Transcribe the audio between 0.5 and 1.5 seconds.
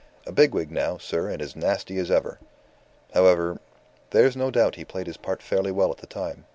wig now, sir, and